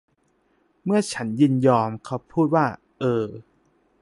[0.83, 2.65] เมื่อฉันยินยอม เขาพูดว่า
[2.99, 3.25] เออ